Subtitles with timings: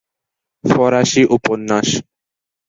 [0.63, 1.87] ফরাসি উপন্যাস।